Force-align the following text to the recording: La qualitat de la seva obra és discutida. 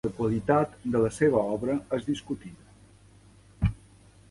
La 0.07 0.11
qualitat 0.19 0.71
de 0.95 1.01
la 1.03 1.11
seva 1.17 1.43
obra 1.57 1.77
és 1.99 2.09
discutida. 2.09 3.71